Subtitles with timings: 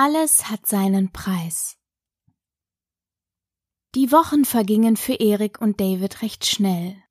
[0.00, 1.76] Alles hat seinen Preis.
[3.96, 7.02] Die Wochen vergingen für Erik und David recht schnell.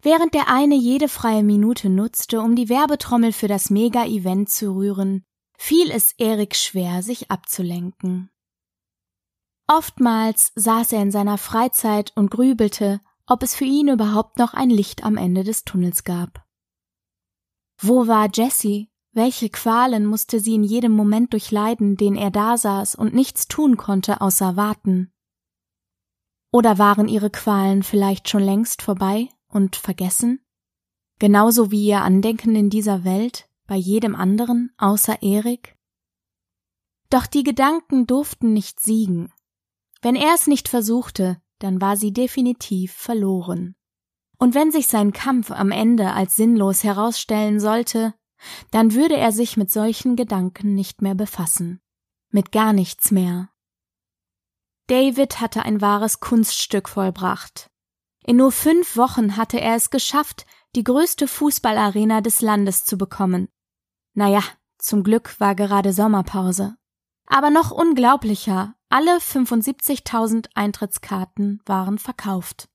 [0.00, 5.24] Während der eine jede freie Minute nutzte, um die Werbetrommel für das Mega-Event zu rühren,
[5.56, 8.32] fiel es Erik schwer, sich abzulenken.
[9.68, 14.70] Oftmals saß er in seiner Freizeit und grübelte, ob es für ihn überhaupt noch ein
[14.70, 16.44] Licht am Ende des Tunnels gab.
[17.78, 18.91] Wo war Jessie?
[19.14, 23.76] Welche Qualen musste sie in jedem Moment durchleiden, den er da saß und nichts tun
[23.76, 25.12] konnte außer warten?
[26.50, 30.40] Oder waren ihre Qualen vielleicht schon längst vorbei und vergessen?
[31.18, 35.76] Genauso wie ihr Andenken in dieser Welt bei jedem anderen außer Erik?
[37.10, 39.30] Doch die Gedanken durften nicht siegen.
[40.00, 43.76] Wenn er es nicht versuchte, dann war sie definitiv verloren.
[44.38, 48.14] Und wenn sich sein Kampf am Ende als sinnlos herausstellen sollte,
[48.70, 51.80] dann würde er sich mit solchen Gedanken nicht mehr befassen.
[52.30, 53.50] Mit gar nichts mehr.
[54.86, 57.70] David hatte ein wahres Kunststück vollbracht.
[58.24, 63.48] In nur fünf Wochen hatte er es geschafft, die größte Fußballarena des Landes zu bekommen.
[64.14, 64.42] Naja,
[64.78, 66.76] zum Glück war gerade Sommerpause.
[67.26, 72.68] Aber noch unglaublicher, alle 75.000 Eintrittskarten waren verkauft.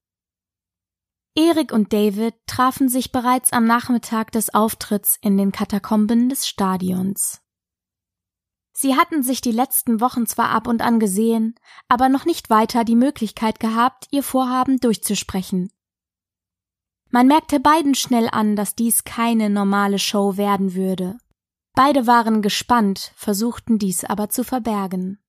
[1.37, 7.41] Erik und David trafen sich bereits am Nachmittag des Auftritts in den Katakomben des Stadions.
[8.73, 11.53] Sie hatten sich die letzten Wochen zwar ab und an gesehen,
[11.89, 15.71] aber noch nicht weiter die Möglichkeit gehabt, ihr Vorhaben durchzusprechen.
[17.11, 21.19] Man merkte beiden schnell an, dass dies keine normale Show werden würde.
[21.75, 25.19] Beide waren gespannt, versuchten dies aber zu verbergen.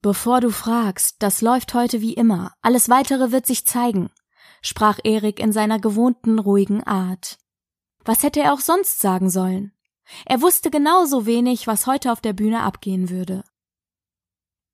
[0.00, 4.10] Bevor du fragst, das läuft heute wie immer, alles weitere wird sich zeigen,
[4.62, 7.38] sprach Erik in seiner gewohnten ruhigen Art.
[8.04, 9.72] Was hätte er auch sonst sagen sollen?
[10.24, 13.44] Er wusste genauso wenig, was heute auf der Bühne abgehen würde.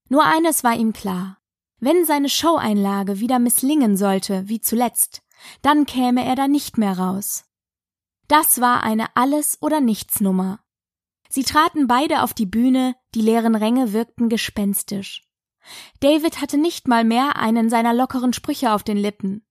[0.08, 1.38] Nur eines war ihm klar.
[1.80, 5.22] Wenn seine Showeinlage wieder misslingen sollte, wie zuletzt,
[5.62, 7.44] dann käme er da nicht mehr raus.
[8.26, 10.60] Das war eine Alles- oder Nichts-Nummer.
[11.28, 15.28] Sie traten beide auf die Bühne, die leeren Ränge wirkten gespenstisch.
[16.00, 19.44] David hatte nicht mal mehr einen seiner lockeren Sprüche auf den Lippen.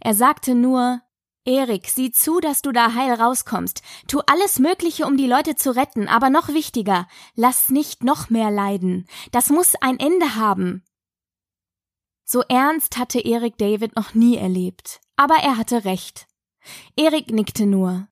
[0.00, 1.00] Er sagte nur
[1.44, 3.82] Erik, sieh zu, dass du da heil rauskommst.
[4.06, 8.50] Tu alles Mögliche, um die Leute zu retten, aber noch wichtiger, lass nicht noch mehr
[8.50, 9.08] leiden.
[9.32, 10.84] Das muss ein Ende haben.
[12.24, 16.28] So ernst hatte Erik David noch nie erlebt, aber er hatte recht.
[16.94, 18.06] Erik nickte nur.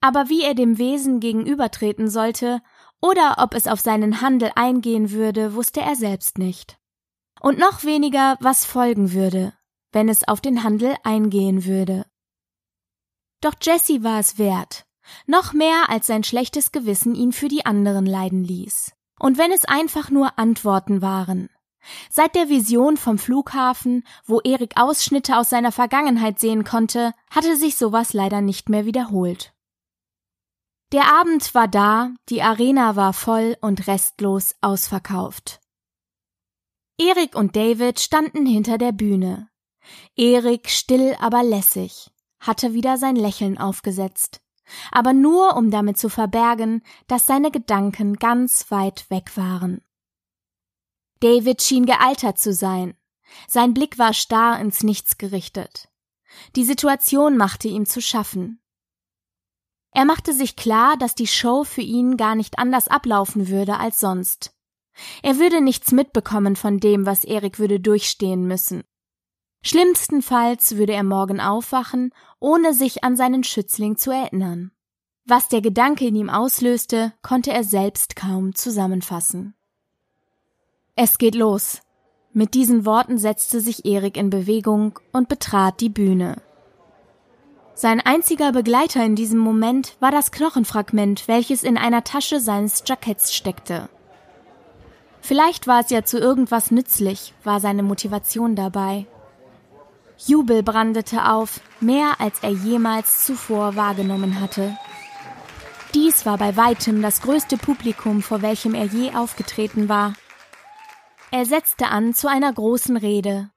[0.00, 2.62] Aber wie er dem Wesen gegenübertreten sollte
[3.02, 6.78] oder ob es auf seinen Handel eingehen würde, wusste er selbst nicht.
[7.40, 9.52] Und noch weniger, was folgen würde
[9.92, 12.06] wenn es auf den Handel eingehen würde.
[13.40, 14.86] Doch Jesse war es wert,
[15.26, 18.92] noch mehr als sein schlechtes Gewissen ihn für die anderen leiden ließ.
[19.18, 21.50] Und wenn es einfach nur Antworten waren.
[22.10, 27.76] Seit der Vision vom Flughafen, wo Erik Ausschnitte aus seiner Vergangenheit sehen konnte, hatte sich
[27.76, 29.54] sowas leider nicht mehr wiederholt.
[30.92, 35.60] Der Abend war da, die Arena war voll und restlos ausverkauft.
[36.98, 39.49] Erik und David standen hinter der Bühne,
[40.16, 44.40] Erik, still aber lässig, hatte wieder sein Lächeln aufgesetzt,
[44.90, 49.82] aber nur um damit zu verbergen, dass seine Gedanken ganz weit weg waren.
[51.20, 52.94] David schien gealtert zu sein.
[53.46, 55.88] Sein Blick war starr ins Nichts gerichtet.
[56.56, 58.62] Die Situation machte ihm zu schaffen.
[59.92, 64.00] Er machte sich klar, dass die Show für ihn gar nicht anders ablaufen würde als
[64.00, 64.54] sonst.
[65.22, 68.84] Er würde nichts mitbekommen von dem, was Erik würde durchstehen müssen.
[69.62, 74.70] Schlimmstenfalls würde er morgen aufwachen, ohne sich an seinen Schützling zu erinnern.
[75.26, 79.54] Was der Gedanke in ihm auslöste, konnte er selbst kaum zusammenfassen.
[80.96, 81.82] Es geht los.
[82.32, 86.40] Mit diesen Worten setzte sich Erik in Bewegung und betrat die Bühne.
[87.74, 93.34] Sein einziger Begleiter in diesem Moment war das Knochenfragment, welches in einer Tasche seines Jacketts
[93.34, 93.88] steckte.
[95.20, 99.06] Vielleicht war es ja zu irgendwas nützlich, war seine Motivation dabei.
[100.26, 104.76] Jubel brandete auf, mehr als er jemals zuvor wahrgenommen hatte.
[105.94, 110.12] Dies war bei weitem das größte Publikum, vor welchem er je aufgetreten war.
[111.30, 113.50] Er setzte an zu einer großen Rede.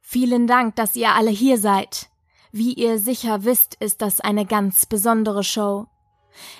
[0.00, 2.08] Vielen Dank, dass ihr alle hier seid.
[2.52, 5.86] Wie ihr sicher wisst, ist das eine ganz besondere Show.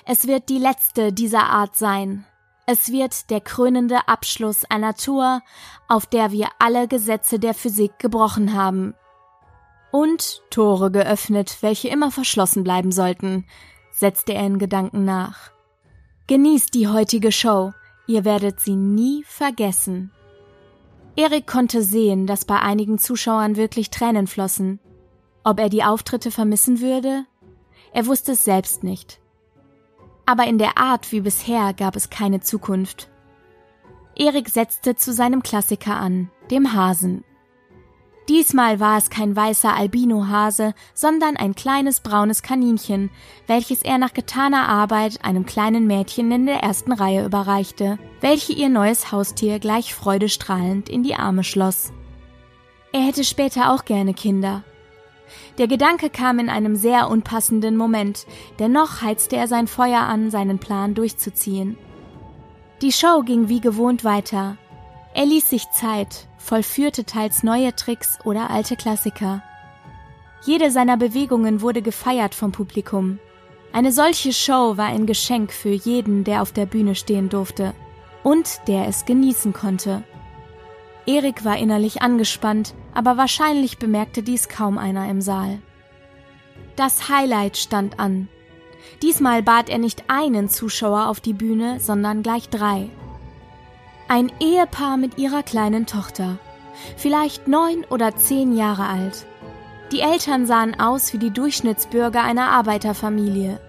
[0.05, 2.25] Es wird die letzte dieser Art sein.
[2.67, 5.41] Es wird der krönende Abschluss einer Tour,
[5.87, 8.93] auf der wir alle Gesetze der Physik gebrochen haben
[9.95, 13.45] und Tore geöffnet, welche immer verschlossen bleiben sollten,
[13.91, 15.51] setzte er in Gedanken nach.
[16.27, 17.71] Genießt die heutige Show,
[18.05, 20.11] ihr werdet sie nie vergessen.
[21.15, 24.81] Erik konnte sehen, dass bei einigen Zuschauern wirklich Tränen flossen.
[25.45, 27.23] Ob er die Auftritte vermissen würde?
[27.93, 29.21] Er wusste es selbst nicht.
[30.25, 33.09] Aber in der Art wie bisher gab es keine Zukunft.
[34.17, 37.23] Erik setzte zu seinem Klassiker an, dem Hasen.
[38.27, 43.11] Diesmal war es kein weißer Albinohase, sondern ein kleines braunes Kaninchen,
[43.45, 48.69] welches er nach getaner Arbeit einem kleinen Mädchen in der ersten Reihe überreichte, welche ihr
[48.69, 51.93] neues Haustier gleich freudestrahlend in die Arme schloss.
[52.91, 54.63] Er hätte später auch gerne Kinder.
[55.59, 58.25] Der Gedanke kam in einem sehr unpassenden Moment,
[58.57, 61.77] dennoch heizte er sein Feuer an, seinen Plan durchzuziehen.
[62.81, 64.57] Die Show ging wie gewohnt weiter.
[65.13, 69.41] Er ließ sich Zeit, vollführte teils neue Tricks oder alte Klassiker.
[70.45, 73.19] Jede seiner Bewegungen wurde gefeiert vom Publikum.
[73.73, 77.73] Eine solche Show war ein Geschenk für jeden, der auf der Bühne stehen durfte
[78.23, 80.03] und der es genießen konnte.
[81.07, 85.59] Erik war innerlich angespannt, aber wahrscheinlich bemerkte dies kaum einer im Saal.
[86.75, 88.27] Das Highlight stand an.
[89.01, 92.89] Diesmal bat er nicht einen Zuschauer auf die Bühne, sondern gleich drei.
[94.07, 96.37] Ein Ehepaar mit ihrer kleinen Tochter,
[96.95, 99.25] vielleicht neun oder zehn Jahre alt.
[99.91, 103.59] Die Eltern sahen aus wie die Durchschnittsbürger einer Arbeiterfamilie.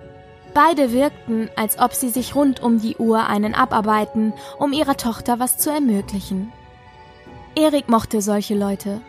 [0.52, 5.38] Beide wirkten, als ob sie sich rund um die Uhr einen abarbeiten, um ihrer Tochter
[5.38, 6.52] was zu ermöglichen.
[7.54, 9.00] Erik mochte solche Leute.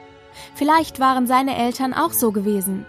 [0.56, 2.86] Vielleicht waren seine Eltern auch so gewesen.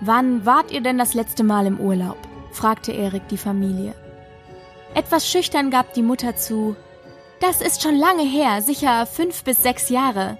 [0.00, 2.18] Wann wart ihr denn das letzte Mal im Urlaub?
[2.50, 3.94] fragte Erik die Familie.
[4.94, 6.74] Etwas schüchtern gab die Mutter zu,
[7.40, 10.38] das ist schon lange her, sicher fünf bis sechs Jahre.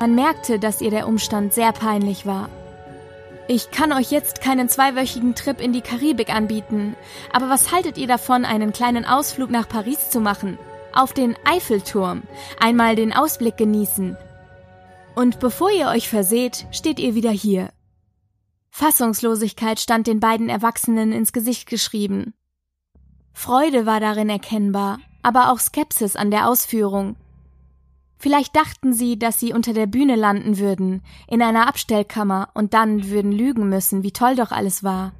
[0.00, 2.48] Man merkte, dass ihr der Umstand sehr peinlich war.
[3.48, 6.94] Ich kann euch jetzt keinen zweiwöchigen Trip in die Karibik anbieten,
[7.32, 10.58] aber was haltet ihr davon, einen kleinen Ausflug nach Paris zu machen?
[10.92, 12.22] Auf den Eiffelturm,
[12.58, 14.16] einmal den Ausblick genießen.
[15.14, 17.70] Und bevor ihr euch verseht, steht ihr wieder hier.
[18.70, 22.34] Fassungslosigkeit stand den beiden Erwachsenen ins Gesicht geschrieben.
[23.32, 27.16] Freude war darin erkennbar, aber auch Skepsis an der Ausführung.
[28.18, 33.08] Vielleicht dachten sie, dass sie unter der Bühne landen würden, in einer Abstellkammer, und dann
[33.08, 35.12] würden lügen müssen, wie toll doch alles war.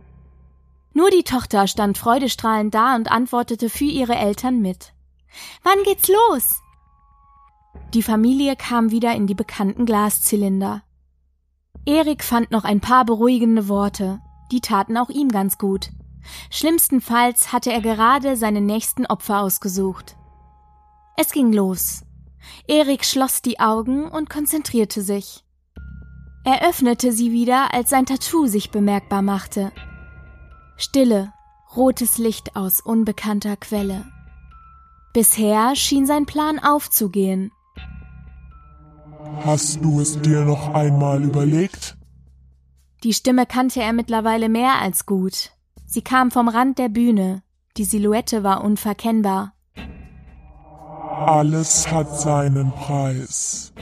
[0.93, 4.93] Nur die Tochter stand freudestrahlend da und antwortete für ihre Eltern mit.
[5.63, 6.61] Wann geht's los?
[7.95, 10.83] Die Familie kam wieder in die bekannten Glaszylinder.
[11.87, 14.21] Erik fand noch ein paar beruhigende Worte,
[14.53, 15.91] die taten auch ihm ganz gut.
[16.51, 20.17] Schlimmstenfalls hatte er gerade seine nächsten Opfer ausgesucht.
[21.17, 22.03] Es ging los.
[22.67, 25.45] Erik schloss die Augen und konzentrierte sich.
[26.45, 29.73] Er öffnete sie wieder, als sein Tattoo sich bemerkbar machte.
[30.77, 31.33] Stille,
[31.77, 34.07] rotes Licht aus unbekannter Quelle.
[35.13, 37.53] Bisher schien sein Plan aufzugehen.
[39.45, 41.97] Hast du es dir noch einmal überlegt?
[43.05, 45.53] Die Stimme kannte er mittlerweile mehr als gut.
[45.93, 47.43] Sie kam vom Rand der Bühne.
[47.77, 49.55] Die Silhouette war unverkennbar.
[51.27, 53.73] Alles hat seinen Preis.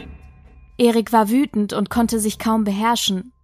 [0.78, 3.35] Erik war wütend und konnte sich kaum beherrschen.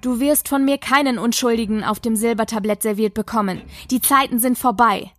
[0.00, 3.60] Du wirst von mir keinen Unschuldigen auf dem Silbertablett serviert bekommen.
[3.90, 5.12] Die Zeiten sind vorbei.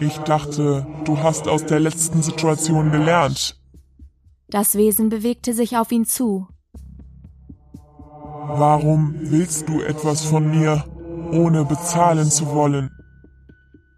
[0.00, 3.60] Ich dachte, du hast aus der letzten Situation gelernt.
[4.48, 6.48] Das Wesen bewegte sich auf ihn zu.
[8.50, 10.84] Warum willst du etwas von mir,
[11.32, 12.90] ohne bezahlen zu wollen?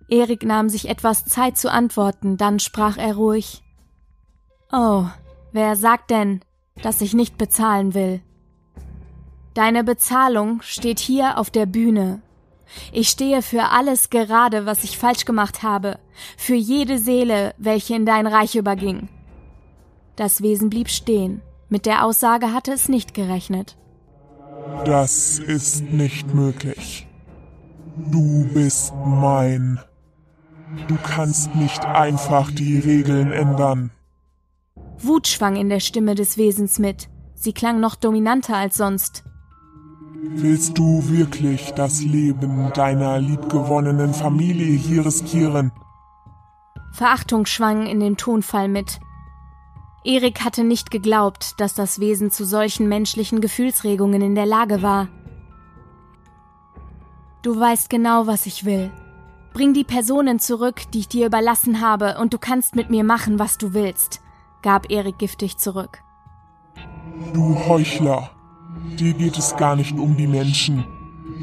[0.09, 3.62] Erik nahm sich etwas Zeit zu antworten, dann sprach er ruhig.
[4.73, 5.04] Oh,
[5.52, 6.40] wer sagt denn,
[6.83, 8.23] dass ich nicht bezahlen will?
[9.54, 12.21] Deine Bezahlung steht hier auf der Bühne.
[12.92, 15.99] Ich stehe für alles gerade, was ich falsch gemacht habe,
[16.37, 19.09] für jede Seele, welche in dein Reich überging.
[20.16, 21.40] Das Wesen blieb stehen.
[21.69, 23.76] Mit der Aussage hatte es nicht gerechnet.
[24.85, 27.07] Das ist nicht möglich.
[27.97, 29.79] Du bist mein.
[30.88, 33.90] Du kannst nicht einfach die Regeln ändern.
[34.99, 37.09] Wut schwang in der Stimme des Wesens mit.
[37.35, 39.25] Sie klang noch dominanter als sonst.
[40.23, 45.73] Willst du wirklich das Leben deiner liebgewonnenen Familie hier riskieren?
[46.93, 49.00] Verachtung schwang in dem Tonfall mit.
[50.02, 55.09] Erik hatte nicht geglaubt, dass das Wesen zu solchen menschlichen Gefühlsregungen in der Lage war.
[57.42, 58.90] Du weißt genau, was ich will.
[59.52, 63.38] Bring die Personen zurück, die ich dir überlassen habe, und du kannst mit mir machen,
[63.38, 64.21] was du willst,
[64.62, 66.02] gab Erik giftig zurück.
[67.35, 68.30] Du Heuchler,
[68.99, 70.85] dir geht es gar nicht um die Menschen.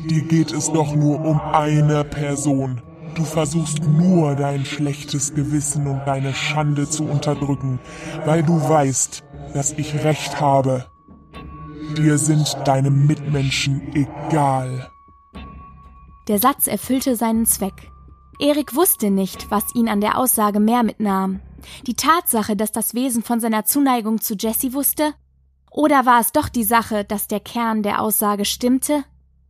[0.09, 2.81] Dir geht es doch nur um eine Person.
[3.17, 7.79] Du versuchst nur dein schlechtes Gewissen und deine Schande zu unterdrücken,
[8.25, 9.23] weil du weißt,
[9.55, 10.85] dass ich recht habe.
[11.97, 14.91] Dir sind deine Mitmenschen egal.
[16.27, 17.89] Der Satz erfüllte seinen Zweck.
[18.39, 21.39] Erik wusste nicht, was ihn an der Aussage mehr mitnahm.
[21.87, 25.15] Die Tatsache, dass das Wesen von seiner Zuneigung zu Jessie wusste?
[25.71, 29.05] Oder war es doch die Sache, dass der Kern der Aussage stimmte?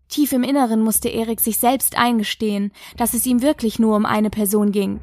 [0.10, 4.30] Tief im Inneren musste Erik sich selbst eingestehen, dass es ihm wirklich nur um eine
[4.30, 5.02] Person ging.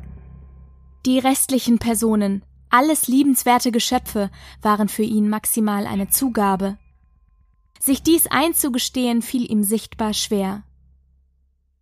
[1.05, 4.31] Die restlichen Personen, alles liebenswerte Geschöpfe,
[4.63, 6.79] waren für ihn maximal eine Zugabe.
[7.79, 10.63] Sich dies einzugestehen fiel ihm sichtbar schwer.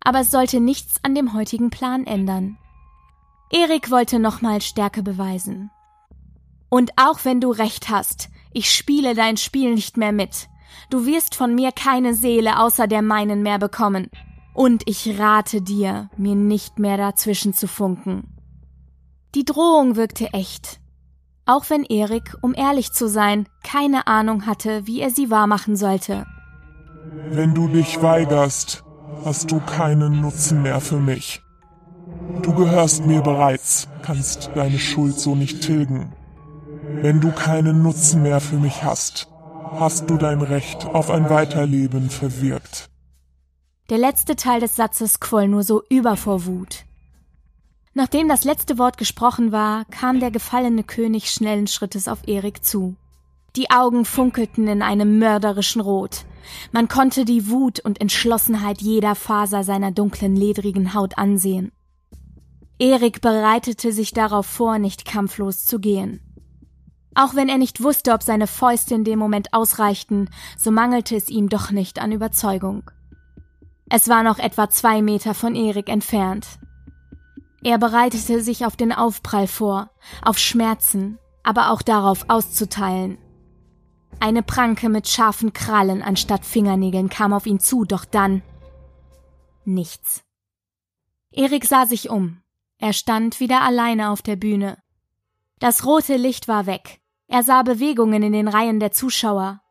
[0.01, 2.57] Aber es sollte nichts an dem heutigen Plan ändern.
[3.49, 5.71] Erik wollte nochmal Stärke beweisen.
[6.67, 10.49] Und auch wenn du recht hast, ich spiele dein Spiel nicht mehr mit.
[10.89, 14.09] Du wirst von mir keine Seele außer der meinen mehr bekommen.
[14.53, 18.35] Und ich rate dir, mir nicht mehr dazwischen zu funken.
[19.35, 20.79] Die Drohung wirkte echt.
[21.45, 26.25] Auch wenn Erik, um ehrlich zu sein, keine Ahnung hatte, wie er sie wahrmachen sollte.
[27.29, 28.83] Wenn du dich weigerst,
[29.25, 31.41] hast du keinen Nutzen mehr für mich.
[32.41, 36.13] Du gehörst mir bereits, kannst deine Schuld so nicht tilgen.
[37.01, 39.32] Wenn du keinen Nutzen mehr für mich hast,
[39.79, 42.89] hast du dein Recht auf ein Weiterleben verwirkt.
[43.89, 46.85] Der letzte Teil des Satzes quoll nur so über vor Wut.
[47.93, 52.95] Nachdem das letzte Wort gesprochen war, kam der gefallene König schnellen Schrittes auf Erik zu.
[53.55, 56.25] Die Augen funkelten in einem mörderischen Rot.
[56.71, 61.71] Man konnte die Wut und Entschlossenheit jeder Faser seiner dunklen, ledrigen Haut ansehen.
[62.79, 66.19] Erik bereitete sich darauf vor, nicht kampflos zu gehen.
[67.15, 71.29] Auch wenn er nicht wusste, ob seine Fäuste in dem Moment ausreichten, so mangelte es
[71.29, 72.89] ihm doch nicht an Überzeugung.
[73.89, 76.47] Es war noch etwa zwei Meter von Erik entfernt.
[77.63, 79.91] Er bereitete sich auf den Aufprall vor,
[80.23, 83.17] auf Schmerzen, aber auch darauf auszuteilen.
[84.19, 88.41] Eine Pranke mit scharfen Krallen anstatt Fingernägeln kam auf ihn zu, doch dann
[89.65, 90.23] nichts.
[91.31, 92.41] Erik sah sich um.
[92.79, 94.77] Er stand wieder alleine auf der Bühne.
[95.59, 96.99] Das rote Licht war weg.
[97.27, 99.61] Er sah Bewegungen in den Reihen der Zuschauer.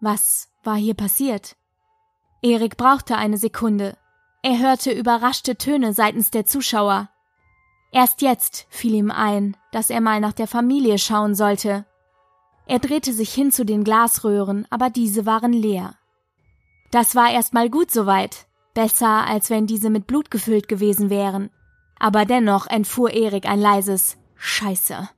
[0.00, 1.56] Was war hier passiert?
[2.42, 3.96] Erik brauchte eine Sekunde.
[4.42, 7.08] Er hörte überraschte Töne seitens der Zuschauer.
[7.92, 11.86] Erst jetzt fiel ihm ein, dass er mal nach der Familie schauen sollte.
[12.66, 15.94] Er drehte sich hin zu den Glasröhren, aber diese waren leer.
[16.90, 21.50] Das war erstmal gut soweit, besser als wenn diese mit Blut gefüllt gewesen wären.
[21.98, 25.08] Aber dennoch entfuhr Erik ein leises Scheiße.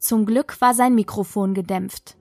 [0.00, 2.16] Zum Glück war sein Mikrofon gedämpft.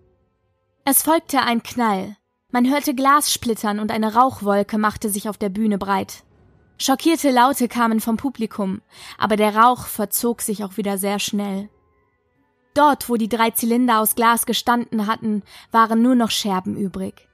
[0.84, 2.18] Es folgte ein Knall.
[2.52, 6.26] Man hörte Glas splittern und eine Rauchwolke machte sich auf der Bühne breit.
[6.78, 8.82] Schockierte Laute kamen vom Publikum,
[9.18, 11.70] aber der Rauch verzog sich auch wieder sehr schnell.
[12.74, 17.30] Dort, wo die drei Zylinder aus Glas gestanden hatten, waren nur noch Scherben übrig.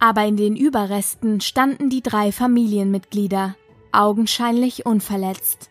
[0.00, 3.54] Aber in den Überresten standen die drei Familienmitglieder,
[3.92, 5.70] augenscheinlich unverletzt.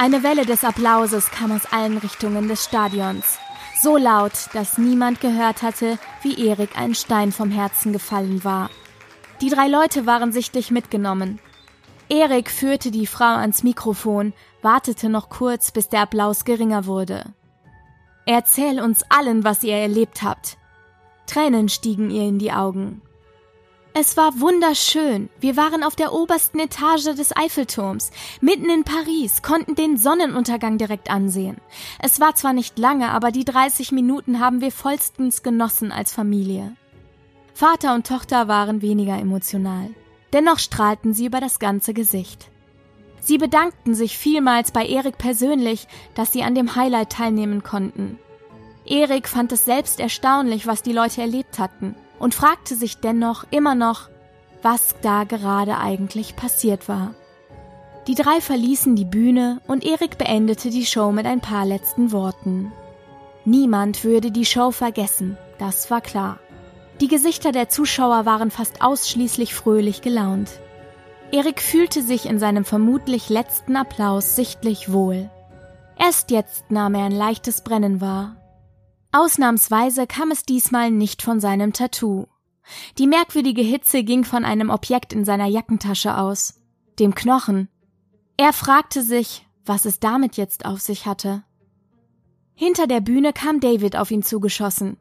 [0.00, 3.40] Eine Welle des Applauses kam aus allen Richtungen des Stadions.
[3.82, 8.70] So laut, dass niemand gehört hatte, wie Erik ein Stein vom Herzen gefallen war.
[9.40, 11.40] Die drei Leute waren sichtlich mitgenommen.
[12.08, 17.24] Erik führte die Frau ans Mikrofon, wartete noch kurz, bis der Applaus geringer wurde.
[18.24, 20.58] Erzähl uns allen, was ihr erlebt habt.
[21.26, 23.02] Tränen stiegen ihr in die Augen.
[24.00, 25.28] Es war wunderschön.
[25.40, 31.10] Wir waren auf der obersten Etage des Eiffelturms, mitten in Paris, konnten den Sonnenuntergang direkt
[31.10, 31.56] ansehen.
[31.98, 36.76] Es war zwar nicht lange, aber die 30 Minuten haben wir vollstens genossen als Familie.
[37.54, 39.90] Vater und Tochter waren weniger emotional.
[40.32, 42.52] Dennoch strahlten sie über das ganze Gesicht.
[43.20, 48.20] Sie bedankten sich vielmals bei Erik persönlich, dass sie an dem Highlight teilnehmen konnten.
[48.84, 53.74] Erik fand es selbst erstaunlich, was die Leute erlebt hatten und fragte sich dennoch immer
[53.74, 54.08] noch,
[54.62, 57.14] was da gerade eigentlich passiert war.
[58.06, 62.72] Die drei verließen die Bühne und Erik beendete die Show mit ein paar letzten Worten.
[63.44, 66.38] Niemand würde die Show vergessen, das war klar.
[67.00, 70.50] Die Gesichter der Zuschauer waren fast ausschließlich fröhlich gelaunt.
[71.30, 75.30] Erik fühlte sich in seinem vermutlich letzten Applaus sichtlich wohl.
[75.98, 78.37] Erst jetzt nahm er ein leichtes Brennen wahr
[79.18, 82.26] Ausnahmsweise kam es diesmal nicht von seinem Tattoo.
[82.98, 86.60] Die merkwürdige Hitze ging von einem Objekt in seiner Jackentasche aus,
[87.00, 87.68] dem Knochen.
[88.36, 91.42] Er fragte sich, was es damit jetzt auf sich hatte.
[92.54, 94.98] Hinter der Bühne kam David auf ihn zugeschossen.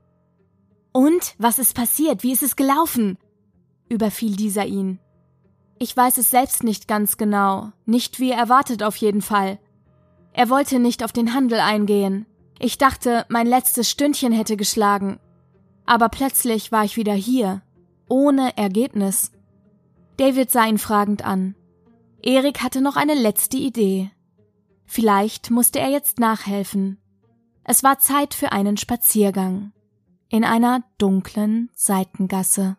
[0.91, 2.23] Und was ist passiert?
[2.23, 3.19] Wie ist es gelaufen?
[3.87, 4.97] überfiel dieser ihn.
[5.77, 9.59] Ich weiß es selbst nicht ganz genau, nicht wie erwartet auf jeden Fall.
[10.33, 12.25] Er wollte nicht auf den Handel eingehen.
[12.59, 15.19] Ich dachte, mein letztes Stündchen hätte geschlagen.
[15.85, 17.61] Aber plötzlich war ich wieder hier,
[18.09, 19.31] ohne Ergebnis.
[20.17, 21.55] David sah ihn fragend an.
[22.21, 24.11] Erik hatte noch eine letzte Idee.
[24.85, 26.97] Vielleicht musste er jetzt nachhelfen.
[27.63, 29.73] Es war Zeit für einen Spaziergang
[30.29, 32.77] in einer dunklen Seitengasse.